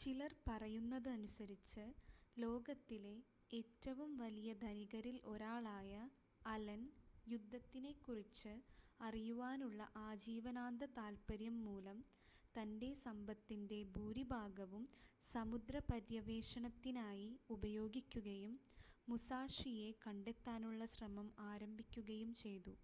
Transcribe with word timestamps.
ചിലർ 0.00 0.32
പറയുന്നതനുസരിച്ച് 0.42 1.84
ലോകത്തിലെ 2.36 3.14
ഏറ്റവും 3.52 4.10
വലിയ 4.18 4.50
ധനികരിൽ 4.60 5.16
ഒരാളായ 5.30 5.94
അലൻ 6.44 6.82
യുദ്ധത്തിനെക്കുറിച്ച് 7.26 8.52
അറിയുവാനുള്ള 9.00 9.80
ആജീവനാന്ത 10.04 10.88
താല്പര്യം 10.96 11.56
മൂലം 11.64 11.98
തൻ്റെ 12.54 12.90
സമ്പത്തിൻ്റെ 13.04 13.80
ഭൂരിഭാഗവും 13.96 14.84
സമുദ്രപര്യവേഷണത്തിനായി 15.34 17.28
ഉപയോഗിക്കുകയും 17.50 18.54
മുസാഷിയെ 19.08 19.90
കണ്ടെത്താനുള്ള 20.04 20.84
ശ്രമം 20.96 21.30
ആരംഭിക്കുകയും 21.50 22.32
ചെയ്തു 22.38 22.76